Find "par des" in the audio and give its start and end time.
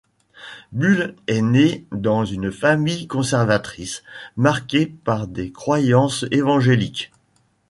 4.87-5.51